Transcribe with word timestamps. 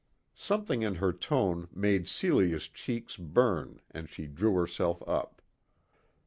Something 0.33 0.81
in 0.81 0.95
her 0.95 1.13
tone 1.13 1.67
made 1.71 2.09
Celia's 2.09 2.67
cheeks 2.67 3.17
burn 3.17 3.81
and 3.91 4.09
she 4.09 4.25
drew 4.25 4.55
herself 4.55 5.03
up. 5.07 5.43